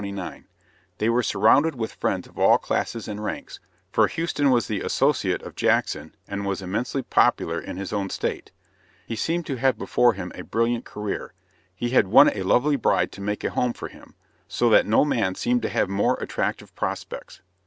They 0.97 1.09
were 1.09 1.21
surrounded 1.21 1.75
with 1.75 1.93
friends 1.93 2.27
of 2.27 2.39
all 2.39 2.57
classes 2.57 3.07
and 3.07 3.23
ranks, 3.23 3.59
for 3.91 4.07
Houston 4.07 4.49
was 4.49 4.65
the 4.67 4.81
associate 4.81 5.43
of 5.43 5.55
Jackson 5.55 6.15
and 6.27 6.43
was 6.43 6.59
immensely 6.59 7.03
popular 7.03 7.59
in 7.61 7.77
his 7.77 7.93
own 7.93 8.09
state. 8.09 8.49
He 9.05 9.15
seemed 9.15 9.45
to 9.45 9.57
have 9.57 9.77
before 9.77 10.13
him 10.13 10.31
a 10.33 10.41
brilliant 10.43 10.85
career. 10.85 11.33
He 11.75 11.91
had 11.91 12.07
won 12.07 12.29
a 12.29 12.41
lovely 12.41 12.77
bride 12.77 13.11
to 13.11 13.21
make 13.21 13.43
a 13.43 13.51
home 13.51 13.73
for 13.73 13.89
him; 13.89 14.15
so 14.47 14.71
that 14.71 14.87
no 14.87 15.05
man 15.05 15.35
seemed 15.35 15.61
to 15.61 15.69
have 15.69 15.87
more 15.87 16.15
attractive 16.15 16.73
prospects. 16.75 17.41